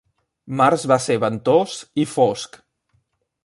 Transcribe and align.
Març 0.61 0.85
va 0.91 0.97
ser 1.03 1.19
ventós 1.25 1.77
i 2.05 2.09
fosc. 2.17 2.61